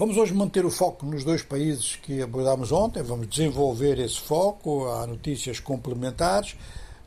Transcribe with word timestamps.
Vamos 0.00 0.16
hoje 0.16 0.32
manter 0.32 0.64
o 0.64 0.70
foco 0.70 1.04
nos 1.04 1.24
dois 1.24 1.42
países 1.42 1.96
que 1.96 2.22
abordámos 2.22 2.72
ontem, 2.72 3.02
vamos 3.02 3.28
desenvolver 3.28 3.98
esse 3.98 4.18
foco, 4.18 4.88
há 4.88 5.06
notícias 5.06 5.60
complementares, 5.60 6.56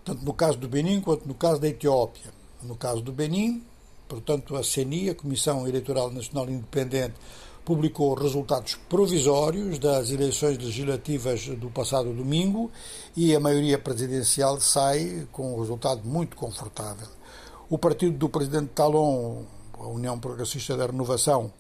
tanto 0.06 0.24
no 0.24 0.32
caso 0.32 0.60
do 0.60 0.68
Benin 0.68 1.02
quanto 1.02 1.28
no 1.28 1.34
caso 1.34 1.60
da 1.60 1.68
Etiópia. 1.68 2.32
No 2.62 2.76
caso 2.76 3.02
do 3.02 3.12
Benin, 3.12 3.64
portanto, 4.08 4.56
a 4.56 4.64
CENI, 4.64 5.10
a 5.10 5.16
Comissão 5.16 5.68
Eleitoral 5.68 6.12
Nacional 6.12 6.48
Independente, 6.48 7.16
publicou 7.66 8.14
resultados 8.14 8.76
provisórios 8.88 9.80
das 9.80 10.12
eleições 10.12 10.60
legislativas 10.60 11.48
do 11.48 11.72
passado 11.72 12.14
domingo 12.14 12.70
e 13.18 13.36
a 13.36 13.40
maioria 13.40 13.80
presidencial 13.80 14.62
sai 14.62 15.28
com 15.32 15.56
um 15.56 15.60
resultado 15.60 16.08
muito 16.08 16.36
confortável. 16.36 17.08
O 17.68 17.80
partido 17.80 18.16
do 18.16 18.30
presidente 18.30 18.70
Talon, 18.76 19.46
a 19.80 19.88
União 19.88 20.20
Progressista 20.20 20.78
da 20.78 20.86
Renovação, 20.86 21.52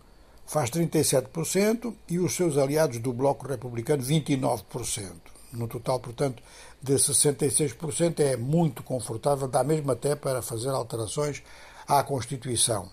faz 0.45 0.69
37% 0.69 1.93
e 2.09 2.19
os 2.19 2.35
seus 2.35 2.57
aliados 2.57 2.99
do 2.99 3.13
Bloco 3.13 3.47
Republicano 3.47 4.03
29%. 4.03 5.11
No 5.53 5.67
total, 5.67 5.99
portanto, 5.99 6.41
de 6.81 6.93
66% 6.93 8.19
é 8.19 8.35
muito 8.35 8.83
confortável, 8.83 9.47
dá 9.47 9.63
mesmo 9.63 9.91
até 9.91 10.15
para 10.15 10.41
fazer 10.41 10.69
alterações 10.69 11.43
à 11.87 12.03
Constituição. 12.03 12.89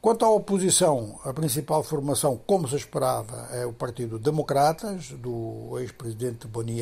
Quanto 0.00 0.24
à 0.24 0.30
oposição, 0.30 1.18
a 1.24 1.32
principal 1.32 1.82
formação, 1.82 2.40
como 2.46 2.68
se 2.68 2.76
esperava, 2.76 3.48
é 3.50 3.66
o 3.66 3.72
Partido 3.72 4.18
Democratas, 4.18 5.10
do 5.10 5.76
ex-presidente 5.80 6.46
Boni 6.46 6.80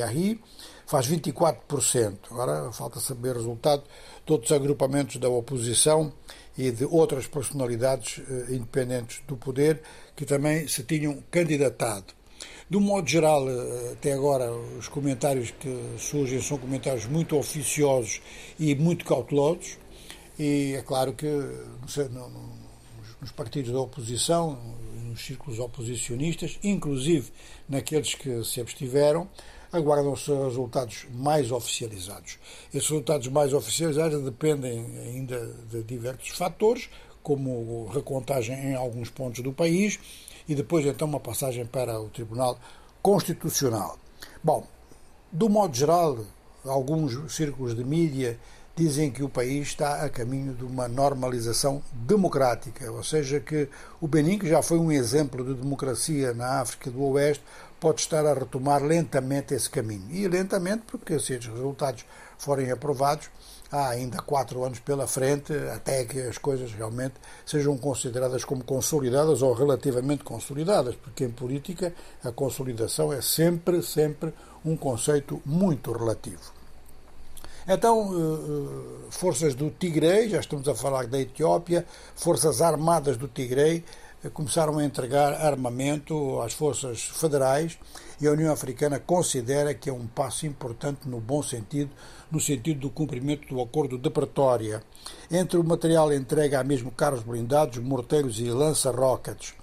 faz 0.87 1.09
24%. 1.09 2.19
Agora 2.31 2.71
falta 2.71 3.01
saber 3.01 3.31
o 3.31 3.39
resultado 3.39 3.83
de 4.27 4.33
outros 4.33 4.53
agrupamentos 4.53 5.17
da 5.17 5.29
oposição 5.29 6.13
e 6.57 6.71
de 6.71 6.85
outras 6.85 7.27
personalidades 7.27 8.21
eh, 8.29 8.55
independentes 8.55 9.21
do 9.27 9.37
poder 9.37 9.83
que 10.15 10.25
também 10.25 10.69
se 10.69 10.83
tinham 10.85 11.23
candidatado. 11.31 12.07
De 12.71 12.77
um 12.77 12.81
modo 12.81 13.09
geral, 13.09 13.49
eh, 13.49 13.93
até 13.93 14.13
agora, 14.13 14.53
os 14.53 14.89
comentários 14.89 15.51
que 15.51 15.97
surgem 15.99 16.41
são 16.41 16.59
comentários 16.59 17.07
muito 17.07 17.37
oficiosos 17.37 18.21
e 18.59 18.75
muito 18.75 19.05
cautelosos, 19.05 19.79
e 20.39 20.75
é 20.77 20.83
claro 20.83 21.13
que 21.13 21.27
nos 23.21 23.31
partidos 23.33 23.73
da 23.73 23.81
oposição, 23.81 24.59
nos 25.15 25.25
círculos 25.25 25.59
oposicionistas, 25.59 26.59
inclusive 26.63 27.31
naqueles 27.69 28.15
que 28.15 28.45
se 28.45 28.61
abstiveram, 28.61 29.29
aguardam-se 29.77 30.33
resultados 30.33 31.07
mais 31.13 31.51
oficializados. 31.51 32.39
Esses 32.73 32.89
resultados 32.89 33.27
mais 33.29 33.53
oficializados 33.53 34.23
dependem 34.23 34.87
ainda 34.99 35.53
de 35.69 35.83
diversos 35.83 36.29
fatores, 36.29 36.89
como 37.23 37.87
recontagem 37.87 38.55
em 38.57 38.75
alguns 38.75 39.11
pontos 39.11 39.43
do 39.43 39.53
país 39.53 39.99
e 40.49 40.55
depois 40.55 40.87
então 40.87 41.09
uma 41.09 41.19
passagem 41.19 41.67
para 41.67 41.99
o 42.01 42.09
Tribunal 42.09 42.59
Constitucional. 43.03 43.99
Bom, 44.43 44.65
do 45.33 45.49
modo 45.49 45.75
geral, 45.75 46.19
alguns 46.65 47.35
círculos 47.35 47.75
de 47.75 47.83
mídia 47.83 48.39
dizem 48.77 49.11
que 49.11 49.23
o 49.23 49.29
país 49.29 49.69
está 49.69 50.05
a 50.05 50.11
caminho 50.11 50.53
de 50.53 50.65
uma 50.65 50.89
normalização 50.89 51.83
democrática, 51.93 52.91
ou 52.91 53.05
seja, 53.05 53.39
que 53.39 53.69
o 54.01 54.09
Benin, 54.09 54.39
que 54.39 54.49
já 54.49 54.63
foi 54.63 54.79
um 54.79 54.91
exemplo 54.91 55.45
de 55.45 55.55
democracia 55.55 56.35
na 56.35 56.61
África 56.61 56.91
do 56.91 57.03
Oeste, 57.05 57.45
pode 57.79 58.01
estar 58.01 58.27
a 58.27 58.35
retomar 58.35 58.83
lentamente 58.83 59.55
esse 59.55 59.71
caminho. 59.71 60.11
E 60.11 60.27
lentamente, 60.27 60.83
porque 60.87 61.19
se 61.21 61.35
esses 61.35 61.47
resultados 61.47 62.05
forem 62.37 62.71
aprovados, 62.71 63.31
há 63.71 63.91
ainda 63.91 64.19
quatro 64.23 64.65
anos 64.65 64.79
pela 64.81 65.07
frente 65.07 65.53
até 65.73 66.05
que 66.05 66.21
as 66.21 66.39
coisas 66.39 66.73
realmente 66.73 67.15
sejam 67.45 67.77
consideradas 67.77 68.45
como 68.45 68.65
consolidadas 68.65 69.43
ou 69.43 69.53
relativamente 69.53 70.25
consolidadas, 70.25 70.97
porque 70.97 71.25
em 71.25 71.31
política 71.31 71.93
a 72.25 72.33
consolidação 72.33 73.13
é 73.13 73.21
sempre, 73.21 73.83
sempre 73.83 74.33
um 74.65 74.77
conceito 74.77 75.41
muito 75.45 75.93
relativo. 75.93 76.54
Então, 77.67 78.13
eh, 78.13 79.07
eh, 79.07 79.11
forças 79.11 79.55
do 79.55 79.71
Tigre, 79.71 80.29
já 80.29 80.39
estamos 80.39 80.69
a 80.69 80.75
falar 80.75 81.07
da 81.07 81.19
Etiópia, 81.19 81.87
forças 82.15 82.61
armadas 82.61 83.17
do 83.17 83.27
Tigre 83.27 83.83
eh, 84.23 84.29
começaram 84.29 84.79
a 84.79 84.85
entregar 84.85 85.33
armamento 85.33 86.43
às 86.43 86.53
forças 86.53 87.05
federais 87.05 87.79
e 88.21 88.27
a 88.27 88.33
União 88.33 88.53
Africana 88.53 89.01
considera 89.01 89.73
que 89.73 89.89
é 89.89 89.93
um 89.93 90.07
passo 90.07 90.47
importante 90.47 91.09
no 91.09 91.21
bom 91.21 91.43
sentido, 91.43 91.91
no 92.31 92.39
sentido 92.39 92.81
do 92.81 92.91
cumprimento 92.91 93.49
do 93.49 93.59
acordo 93.63 93.97
de 93.97 94.11
Pretória. 94.11 94.83
Entre 95.31 95.57
o 95.59 95.65
material 95.65 96.13
entregue 96.13 96.57
há 96.57 96.63
mesmo 96.63 96.91
carros 96.91 97.23
blindados, 97.23 97.79
morteiros 97.79 98.41
e 98.41 98.51
lança-rockets. 98.51 99.55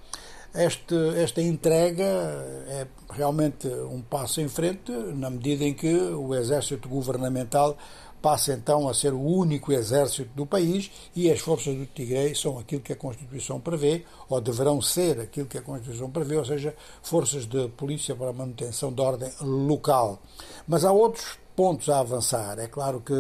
Este, 0.54 0.96
esta 1.18 1.42
entrega 1.42 2.04
é 2.04 2.86
realmente 3.10 3.68
um 3.68 4.02
passo 4.02 4.42
em 4.42 4.50
frente, 4.50 4.92
na 4.92 5.30
medida 5.30 5.64
em 5.64 5.74
que 5.74 5.94
o 5.94 6.36
exército 6.36 6.90
governamental 6.90 7.78
passa 8.22 8.54
então 8.54 8.88
a 8.88 8.94
ser 8.94 9.14
o 9.14 9.20
único 9.20 9.72
exército 9.72 10.30
do 10.36 10.46
país 10.46 10.92
e 11.16 11.32
as 11.32 11.40
forças 11.40 11.76
do 11.76 11.86
Tigre 11.86 12.36
são 12.36 12.60
aquilo 12.60 12.82
que 12.82 12.94
a 12.94 12.96
Constituição 12.96 13.60
prevê, 13.60 14.06
ou 14.30 14.40
deverão 14.40 14.82
ser 14.82 15.20
aquilo 15.20 15.48
que 15.48 15.58
a 15.58 15.62
Constituição 15.62 16.12
prevê, 16.12 16.36
ou 16.36 16.46
seja, 16.46 16.76
forças 17.02 17.46
de 17.46 17.70
polícia 17.70 18.16
para 18.16 18.30
a 18.30 18.34
manutenção 18.34 18.94
da 18.94 19.04
ordem 19.04 19.32
local. 19.42 20.22
Mas 20.68 20.86
há 20.86 20.92
outros 20.92 21.40
pontos 21.56 21.90
a 21.90 22.00
avançar. 22.00 22.60
É 22.60 22.68
claro 22.68 23.02
que 23.02 23.14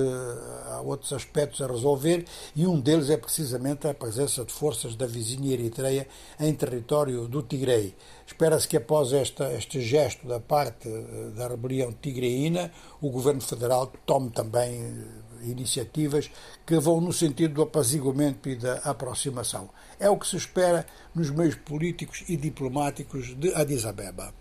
outros 0.81 1.13
aspectos 1.13 1.61
a 1.61 1.67
resolver 1.67 2.25
e 2.55 2.65
um 2.67 2.79
deles 2.79 3.09
é 3.09 3.17
precisamente 3.17 3.87
a 3.87 3.93
presença 3.93 4.43
de 4.43 4.51
forças 4.51 4.95
da 4.95 5.05
vizinha 5.05 5.53
Eritreia 5.53 6.07
em 6.39 6.53
território 6.53 7.27
do 7.27 7.41
Tigrei. 7.41 7.95
Espera-se 8.25 8.67
que 8.67 8.77
após 8.77 9.13
esta, 9.13 9.51
este 9.53 9.81
gesto 9.81 10.27
da 10.27 10.39
parte 10.39 10.87
eh, 10.87 11.31
da 11.35 11.47
rebelião 11.47 11.91
tigreína, 11.91 12.71
o 13.01 13.09
governo 13.09 13.41
federal 13.41 13.91
tome 14.05 14.29
também 14.29 14.73
eh, 14.73 15.49
iniciativas 15.49 16.29
que 16.65 16.79
vão 16.79 17.01
no 17.01 17.11
sentido 17.11 17.55
do 17.55 17.61
apaziguamento 17.61 18.49
e 18.49 18.55
da 18.55 18.75
aproximação. 18.79 19.69
É 19.99 20.09
o 20.09 20.17
que 20.17 20.27
se 20.27 20.37
espera 20.37 20.85
nos 21.13 21.29
meios 21.29 21.55
políticos 21.55 22.23
e 22.27 22.37
diplomáticos 22.37 23.35
de 23.37 23.53
Addis 23.53 23.85
Abeba. 23.85 24.40